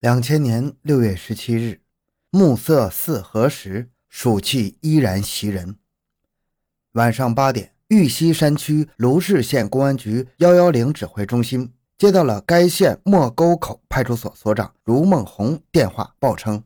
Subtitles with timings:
[0.00, 1.82] 两千年六月十七日，
[2.30, 5.76] 暮色四合时，暑气依然袭人。
[6.92, 16.64] 晚上八点，玉溪山区卢氏县公安局幺幺零指挥中心接到了该县莫沟口派出所所长卢梦红电话报称，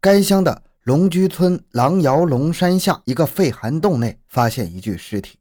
[0.00, 5.40] 该乡的龙居村狼窑龙山下一个废涵洞内发现一具尸体。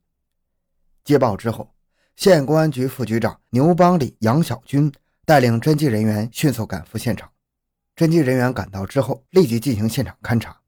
[1.03, 1.75] 接报之后，
[2.15, 4.91] 县公安局副局长牛邦里杨小军。
[5.25, 7.29] 带领侦缉人员迅速赶赴现场。
[7.95, 10.59] 侦缉人员赶到之后，立即进行现场勘查。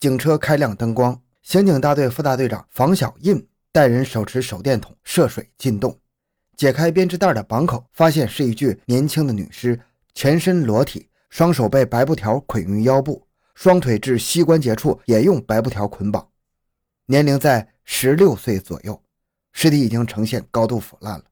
[0.00, 5.96] 警车开亮灯光，刑警大队副大队长房小印带人手持手电筒涉水进洞，
[6.56, 9.78] 解开编织袋的绑口，发现是一具年轻的女尸，
[10.14, 16.28] 全身裸体，双手被白布条捆于腰部，双腿至膝关节处也用白布条捆绑，
[17.06, 19.00] 年龄在十六岁左右，
[19.52, 21.24] 尸体已经呈现高度腐烂了。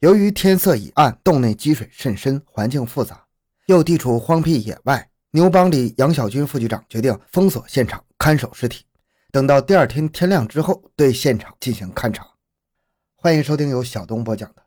[0.00, 3.26] 由于天色已暗，洞内积水甚深，环境复杂，
[3.66, 8.86] 又地处荒僻野外，牛帮里杨小军副局长决定封锁现场，看守尸体，
[9.30, 12.26] 等到第二天天亮之后对现场进行勘查。
[13.14, 14.62] 欢迎收听由小东播讲的《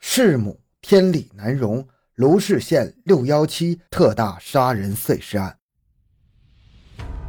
[0.00, 5.58] 弑母天理难容》卢氏县六幺七特大杀人碎尸案。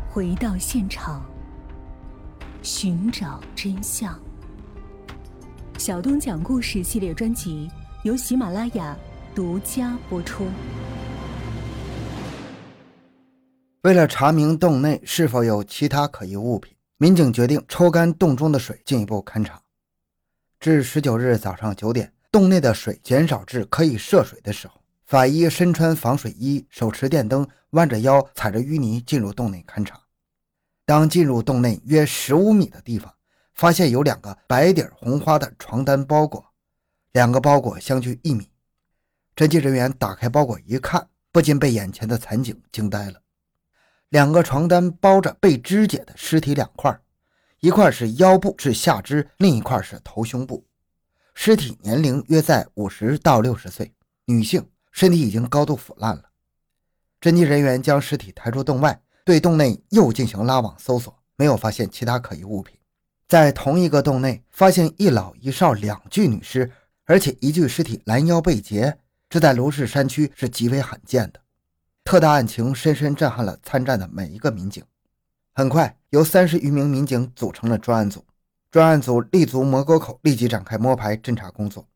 [0.09, 1.30] 回到现场，
[2.62, 4.18] 寻找真相。
[5.82, 7.68] 小东讲故事系列专辑
[8.04, 8.96] 由喜马拉雅
[9.34, 10.46] 独家播出。
[13.82, 19.59] 为了查明洞内是否有其他可疑物品，民警决定抽干洞中的水，进一步勘查。
[20.59, 30.00] 至十九日早上九点，洞内的水减少至可以涉水的时候，法医身穿防水衣，手持电灯，弯着腰，踩着淤泥进入洞内勘查。
[30.86, 33.12] 当进入洞内约十五米的地方。
[33.53, 36.53] 发现有两个白底红花的床单包裹，
[37.11, 38.49] 两个包裹相距一米。
[39.35, 43.22] 侦缉人员打开包裹一看，不禁被眼前的惨景惊呆了。
[44.09, 46.99] 两个床单包着被肢解的尸体两块，
[47.61, 50.66] 一块是腰部至下肢，另一块是头胸部。
[51.34, 53.94] 尸体年龄约在五十到六十岁，
[54.25, 56.23] 女性，身体已经高度腐烂了。
[57.22, 62.78] 侦缉人员将尸体抬出洞外，对洞内又进行拉网搜索，没有发现其他可疑物品。
[63.31, 66.69] 在同一个洞内发现一老一少两具女尸，
[67.06, 68.97] 而且一具尸体拦腰被劫，
[69.30, 71.40] 这在卢氏山区是极为罕见的。
[72.03, 74.84] 特大案情深深震撼了参战的每一个民警。
[75.53, 78.25] 很快，由三十余名民警组成了专案组。
[78.70, 81.88] 专案组立足魔沟口，立即展开摸排侦查工作。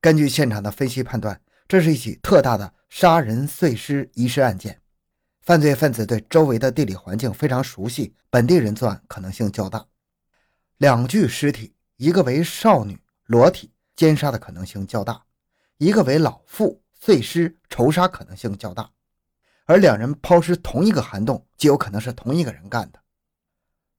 [0.00, 4.80] 根据现场的分析判断，这是一起特大的杀人碎尸遗失案件。
[5.42, 9.86] 犯罪分子对周围的地理环境非常熟悉，本地人作案可能性较大。
[10.80, 15.22] 两具尸体，一个为少女裸体奸杀的可能性较大，
[15.76, 18.90] 一个为老妇碎尸仇杀可能性较大，
[19.66, 22.98] 而两人抛尸同一个涵洞，极有可能是同一个人干的。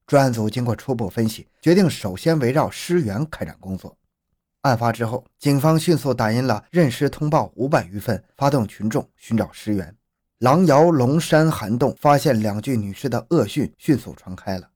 [0.08, 3.96] 专案组经过初步分析，决定首先围绕尸源开展工作。
[4.62, 9.96] 案发之后，警方迅速打印了认尸通报五百余份，发动群众寻找尸源。
[10.40, 14.71] 狼窑龙山涵洞发现两具女尸的恶讯迅速传开了。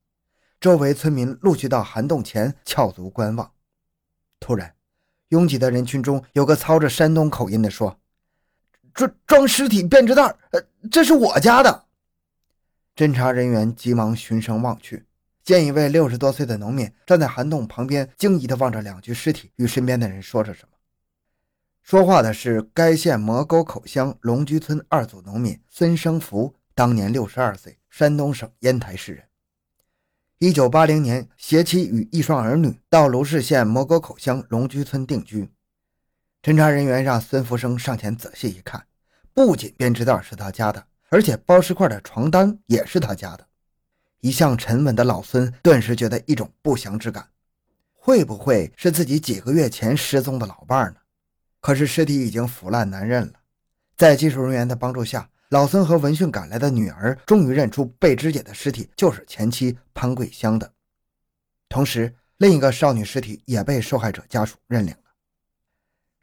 [0.60, 3.52] 周围村民陆续到涵洞前翘足观望。
[4.40, 4.74] 突然，
[5.30, 8.00] 拥挤的人群中有个操着山东口音的说
[8.94, 10.62] ：“装装尸体编织袋，呃，
[10.92, 11.86] 这是我家的。”
[12.96, 15.06] 侦查人员急忙循声望去，
[15.44, 20.70] 见一位六十多岁的农民站在涵洞旁边，惊疑地望着两具尸体，与身边的人说着什么。
[21.82, 29.24] 说话的是该县磨沟口乡龙居村二组农民孙生福，当年六十二岁，山东省烟台市人。
[30.40, 35.50] 一九八零年，携妻与一双儿女到卢氏县磨沟口乡龙居村定居。
[36.44, 38.86] 侦查人员让孙福生上前仔细一看，
[39.34, 43.48] 不仅编织袋是他家的，而且包尸块的床单也是他家的。
[44.20, 47.30] 一向沉稳的老孙顿时觉得一种不祥之感，
[47.94, 51.00] 会不会是自己几个月前失踪的老伴呢？
[51.62, 53.34] 可是尸体已经腐烂难认了，
[53.96, 55.30] 在技术人员的帮助下。
[55.56, 60.70] 老孙和闻讯赶来的女儿终于认出被肢解的尸体就是前妻潘桂香的，
[61.70, 65.14] 同时另一个少女尸体也被受害者家属认领了。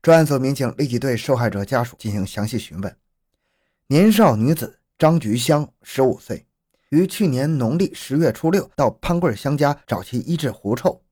[0.03, 2.95] 专案组民警立即对受害者家属进行详细询问。
[3.87, 6.45] 年少女子张菊香，十五岁，
[6.91, 11.03] 于去年农历十月初六到潘桂香家找其医治狐臭，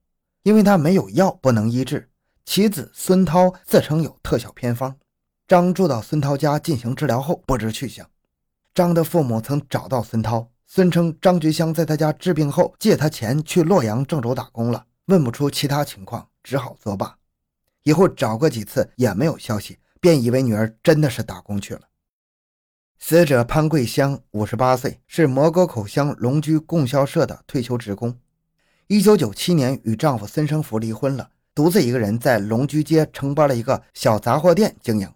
[0.42, 2.10] 因为她没有药不能医治，
[2.44, 4.94] 其子孙涛自称有特效偏方。
[5.50, 8.08] 张住到孙涛家进行治疗后不知去向。
[8.72, 17.16] 张的父母曾找到孙涛，孙称张菊香在他家治病后借他钱去洛阳郑州打工了，问不出其他情况，只好作罢。
[17.82, 21.80] 以后找过几次也没有消息，便以为女儿真的是打工去了。
[23.00, 28.16] 死者潘桂香，五十八岁，是摩沟口乡龙居供销社的退休职工。
[28.86, 35.12] 一九九七年与丈夫孙生福离婚了，独自一个人在龙居街承包了一个小杂货店经营。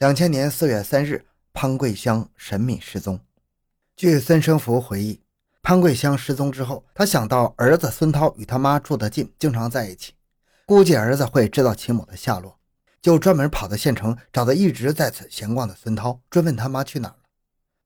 [0.00, 3.20] 两千年四月三日，潘桂香神秘失踪。
[3.94, 5.20] 据孙生福回忆，
[5.60, 10.14] 潘桂香失踪之后，他想到儿子孙涛与他妈住得近，经常在一起，
[10.64, 12.58] 估计儿子会知道其母的下落。
[13.02, 17.24] 就专门跑到县城，找到一直在此闲逛的孙涛，追问他妈去哪儿了。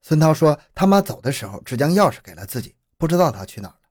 [0.00, 3.88] 孙涛说，他妈走的时候只将钥匙给了自己，不知道他去哪儿了。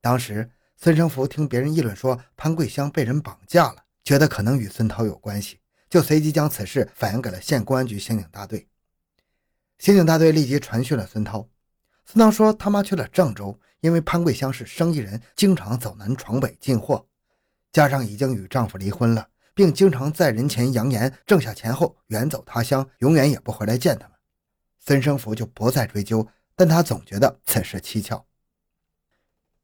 [0.00, 5.58] 当时孙生福听别人议论说潘桂香被人绑架了，觉得可能与孙涛有关系，
[5.92, 8.66] 就随即将此事反映给了县公安局刑警大队。
[9.78, 11.46] 刑警大队立即传讯了孙涛。
[12.06, 17.06] 孙涛说，他妈去了郑州，因为潘桂香是生意人，经常走南闯北进货，
[17.72, 19.28] 加上已经与丈夫离婚了。
[19.52, 24.16] 并经常在人前扬言挣下钱后远走他乡，永远也不回来见他们。
[24.78, 28.24] 孙生福就不再追究，但他总觉得此事蹊跷。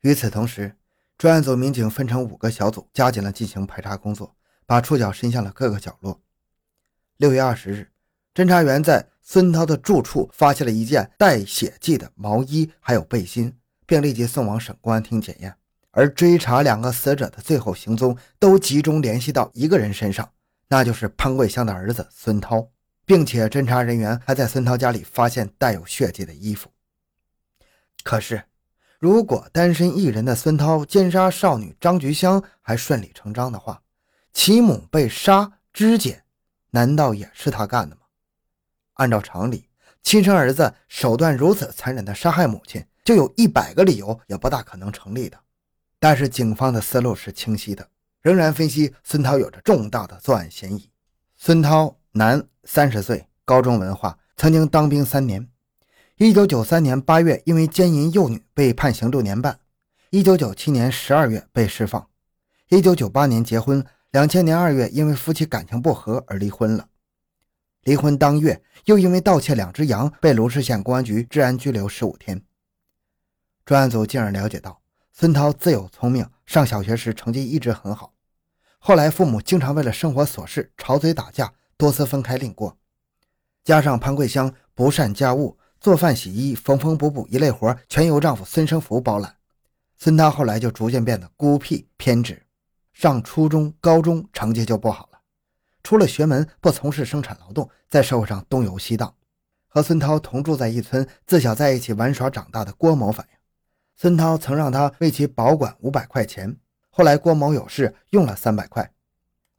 [0.01, 0.77] 与此同时，
[1.17, 4.37] 专案组民警分成五个小组，加紧了进行排查工作，
[4.69, 6.21] 把触角伸向了各个角落。
[7.17, 7.91] 六月二十日，
[8.35, 13.57] 侦查员在孙涛的住处发现了一件带血迹的毛衣，还有背心，
[13.87, 15.55] 并立即送往省公安厅检验。
[15.91, 20.31] 而追查两个死者的最后行踪，都集中联系到一个人身上，
[20.69, 22.69] 那就是潘桂香的儿子孙涛，
[23.07, 26.71] 并且侦查人员还在孙涛家里发现带有血迹的衣服。
[28.05, 28.45] 可是，
[28.99, 33.81] 如果单身一人的孙涛奸杀少女张菊香还顺理成章的话，
[34.41, 36.23] 其母被杀肢解，
[36.71, 38.03] 难道也是他干的吗？
[38.95, 39.69] 按照常理，
[40.01, 45.37] 亲生儿子手段如此残忍的杀害母亲，就有一百个理由也不大可能成立的。
[45.99, 47.89] 但是警方的思路是清晰的，
[48.23, 50.89] 仍然分析孙涛有着重大的作案嫌疑。
[51.35, 55.49] 孙涛，男，三十岁，高中文化，曾经当兵三年。
[56.19, 59.59] 一九九三年八月因为奸淫幼女被判刑六年半，
[60.11, 62.07] 一九九七年十二月被释放。
[62.69, 66.89] 一九九八年结婚，两千年二月因为夫妻感情不和而离婚了。
[67.83, 72.43] 离婚当月又因为盗窃两只羊被卢氏县公安局治安拘留十五天。
[73.65, 74.81] 专案组进而了解到。
[75.13, 78.15] 孙涛自幼聪明，上小学时成绩一直很好。
[78.79, 82.79] 后来父母经常为了生活琐事吵嘴打架，多次分开另过。
[83.65, 89.35] 加上潘桂香不善家务，做饭、洗衣、缝缝补补一类活全由丈夫孙生福包揽，
[89.97, 92.47] 孙涛后来就逐渐变得孤僻偏执。
[92.99, 95.21] 上初中、高中成绩就不好了，
[95.85, 99.15] 出了学门不从事生产劳动，在社会上东游西荡。
[99.69, 103.39] 和孙涛同住在一村，自小在一起玩耍长大的郭某反映。
[103.95, 106.57] 孙涛曾让他为其保管五百块钱，
[106.91, 108.91] 后来郭某有事用了三百块，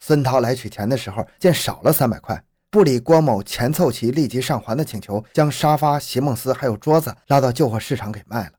[0.02, 8.52] 孙涛来取钱的时候见少了三百块，不理郭某钱凑齐立即上还的请求，将沙发、席梦思还有桌子拉到旧货市场给卖了。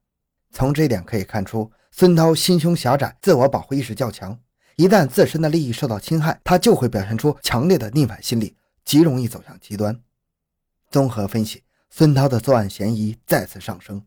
[0.51, 4.39] 从这点可以看出，孙涛心胸狭窄，自我保护意识较强，
[4.81, 10.01] 一旦自身的利益受到侵害，他就会表现出强烈的逆反心理，极容易走向极端。
[10.91, 14.03] 综合分析，孙涛的作案嫌疑再次上升。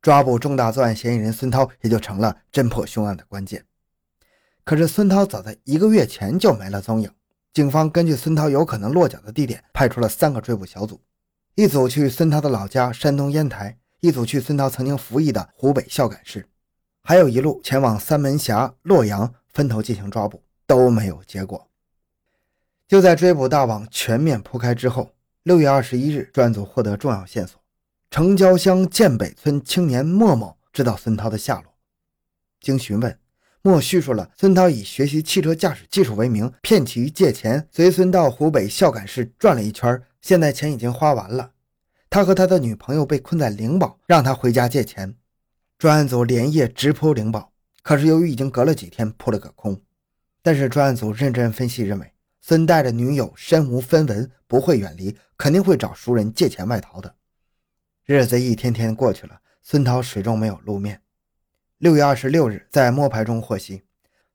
[0.00, 3.64] 抓捕重大作案嫌疑人孙涛也就成了侦破凶案的关键。
[4.62, 7.10] 可是孙涛早在一个月前就没了踪影，
[7.52, 11.00] 警方根据孙涛有可能落脚的地点，派出了三个追捕小组，
[11.56, 16.48] 一组去孙涛的老家山东烟台，一组去孙涛曾经服役的湖北孝感市，
[17.02, 21.68] 还有一路前往三门峡、洛阳，分头进行抓捕，都没有结果。
[22.88, 25.14] 就在追捕大网全面铺开之后，
[25.44, 27.60] 六月二十一日，专案组获得重要线索。
[28.10, 31.72] 城郊乡建北村青年莫某知道孙涛的下落，
[32.60, 33.16] 经询问，
[33.62, 41.52] 莫叙述了孙涛以学习汽车驾驶技术为名，骗其借钱，随孙到湖北孝感市转了一圈，现在钱已经花完了。
[42.08, 45.14] 他和他的女朋友被困在灵宝，让他回家借钱。
[45.78, 47.49] 专案组连夜直扑灵宝，
[47.82, 49.80] 可是由于已经隔了几天，扑了个空。
[50.42, 57.14] 但是专案组认真分析认为，孙带着女友身无分文，不会远离，肯定会找熟人借钱外逃的。
[58.04, 61.02] 日子一天天过去了，孙涛始终没有露面。
[61.78, 63.82] 六月二十六日，在摸排中获悉，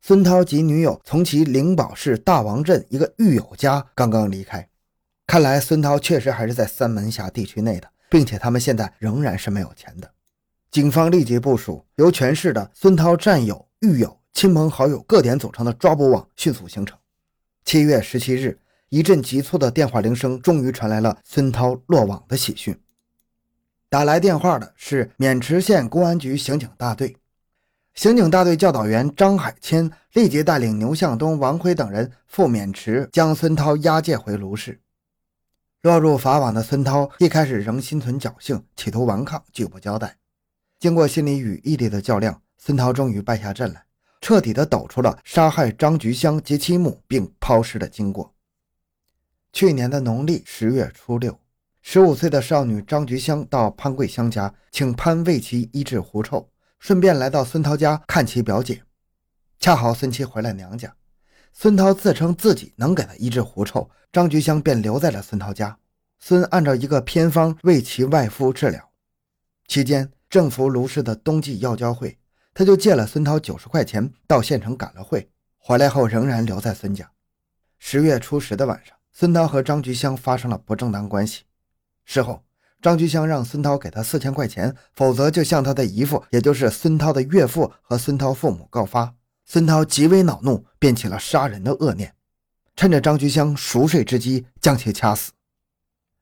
[0.01, 4.69] 孙涛及女友从其灵宝市大王镇一个狱友家刚刚离开。
[5.27, 10.11] 看来孙涛确实还是在三门峡地区内的，并且他们现在仍然是没有钱的。
[10.75, 16.99] 警方立即部署由全市的孙涛战友、狱友、亲朋好友各点组成的抓捕网，迅速形成。
[17.63, 22.77] 七月十七日，一阵急促的电话铃声终于传来了孙涛落网的喜讯。
[23.87, 27.15] 打来电话的是渑池县公安局刑警大队，
[27.93, 34.81] 刑警大队教导员张海谦立即带领牛向东、王辉等人赴渑池，将孙涛押解回卢市。
[35.83, 40.17] 落入法网的孙涛一开始仍心存侥幸，企图顽抗，拒不交代。
[40.85, 43.83] 经过心理与毅力的较量，孙涛终于败下阵来，
[44.21, 48.35] 彻底的抖出了杀害张菊香及其母并抛尸的经过。
[49.51, 51.39] 去年的农历十月初六，
[51.81, 58.83] 十五岁的少女张菊香到潘桂香家，请潘为其医治狐臭，顺便来到孙涛家看其表姐。
[59.59, 60.95] 恰好孙妻回来娘家。
[61.51, 65.79] 孙涛自称自己能给他医治狐臭，张菊香便留在了孙涛家。
[66.19, 68.91] 孙按照一个偏方为其外夫治疗。
[69.67, 72.17] 期间，政府卢氏的冬季药交会，
[72.53, 77.11] 他就借了孙涛九十块钱到县城赶了会，回来后仍然留在孙家。
[77.77, 81.43] 十月初十的晚上，孙涛和张菊香发生了不正当关系。
[82.05, 82.43] 事后，
[82.81, 89.15] 张菊香让孙涛给他四千块钱，否则就向他的姨父，也就是孙涛的岳父和孙涛父母告发。
[89.45, 92.15] 孙涛极为恼怒，便起了杀人的恶念，
[92.75, 95.31] 趁着张菊香熟睡之机将其掐死。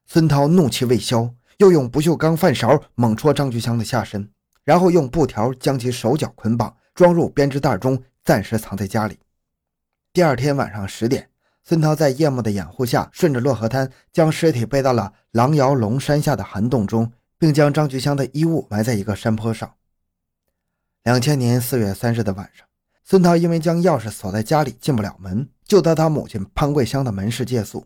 [0.06, 4.30] 孙涛怒气未消，又用不锈钢饭勺猛戳张菊香的下身，
[4.64, 9.20] 然后用布条将其手脚捆绑，装入编织袋中，暂时藏在家里。
[10.12, 11.30] 第二天晚上十点，
[11.64, 19.74] 孙涛在夜幕的掩护下，顺着洛河滩将尸体背到了狼窑龙山下的涵洞中，并将张菊香的衣物埋在一个山坡上。
[21.04, 22.66] 两千年四月三日的晚上。
[23.06, 27.86] 孙涛因为将钥匙锁在家里，进不了门，就到他母亲潘桂香的门市借宿。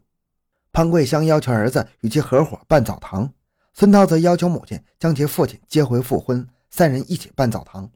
[0.71, 3.33] 潘桂香要求儿子与其合伙办澡堂，
[3.79, 7.87] 孙涛则要求母亲将其父亲接回复婚，三人一起办澡堂。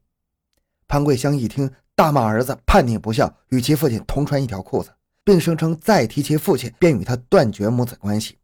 [0.87, 4.91] 潘桂香一听，大骂儿子叛逆不孝，与其父亲同穿一条裤子，
[5.23, 8.37] 并声称再提其父亲，便与他断绝母子关系。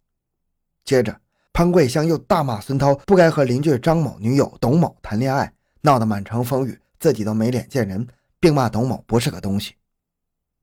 [0.83, 1.15] 接着，
[1.53, 8.07] 潘桂香又大骂孙涛不该和邻居张某女友董某谈恋爱，闹得满城风雨，自己都没脸见人。
[8.39, 9.75] 并骂董某不是个东西。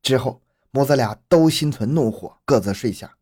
[0.02, 3.14] 之后，母子俩都心存怒火，各自睡下。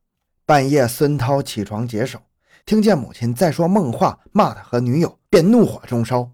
[0.46, 2.20] 半夜，孙涛起床解手，
[2.64, 6.30] 听见母亲在说梦话，骂他和女友，便怒火中烧。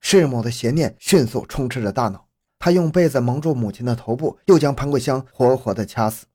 [0.00, 2.26] 弑母的邪念迅速充斥着大脑，
[2.58, 6.26] 他用被子蒙住母亲的头部，又将潘桂香活活的掐死，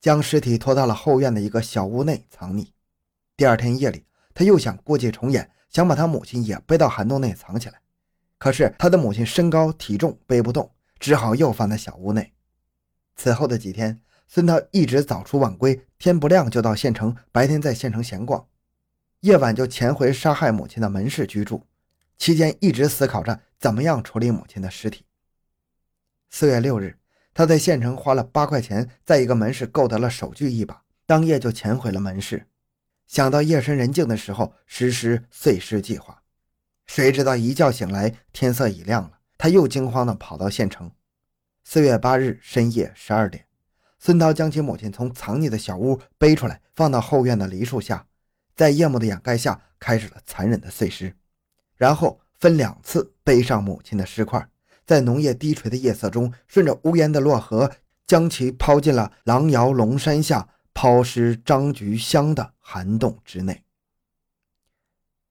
[0.00, 2.68] 将尸体拖到了后院的一个小屋内藏匿。
[3.36, 4.04] 第二天夜里，
[4.34, 7.80] 他又想故伎重演，想把他母亲也背到涵洞内藏起来。
[8.38, 12.32] 可是他的母亲身高体重背不动，只好又放在小屋内。
[13.16, 18.46] 此后的几天，孙涛一直早出晚归，天不亮就到县城，白天在县城闲逛，
[19.20, 21.66] 夜晚就潜回杀害母亲的门市居住。
[22.16, 25.06] 期间一直思考着怎么样处理母亲的尸体。
[26.28, 26.98] 四月六日，
[27.32, 32.46] 他在县城花了八块钱，在一个门市购得了手锯一把，当夜就潜回了门市。
[33.06, 36.22] 想到夜深人静的时候实施碎尸计划。
[36.86, 39.18] 谁知道一觉醒来，天色已亮了。
[39.38, 40.92] 他又惊慌地跑到县城。
[41.64, 43.46] 四月八日深夜十二点，
[43.98, 48.06] 孙涛将其母亲从藏匿的小屋背出来，放到后院的梨树下，
[48.54, 51.14] 在夜幕的掩盖下开始了残忍的碎尸，
[51.76, 54.48] 然后分两次背上母亲的尸块，
[54.84, 57.70] 在浓夜低垂的夜色中，顺着无烟的洛河，
[58.06, 63.62] 将其抛进了狼窑龙山下抛尸张菊香的涵洞之内。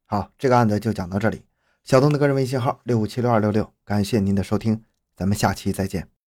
[0.06, 1.46] 好，这个案子就讲到这里。
[1.84, 4.84] 小东的个人微信号六五七六二六六，感谢您的收听，
[5.16, 6.19] 咱们下期再见。